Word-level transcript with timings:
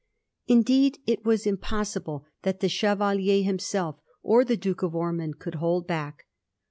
Indeed, 0.47 0.97
it 1.05 1.23
was 1.25 1.45
impossible 1.45 2.25
that 2.41 2.59
the 2.59 2.67
Chevalier 2.67 3.43
himself 3.43 3.97
or 4.23 4.43
the 4.43 4.57
Duke 4.57 4.81
of 4.81 4.95
Ormond 4.95 5.37
could 5.37 5.53
hold 5.61 5.85
back. 5.85 6.25